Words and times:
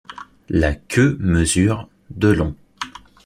La 0.49 0.73
queue 0.73 1.15
mesure 1.19 1.87
de 2.09 2.29
long. 2.29 2.55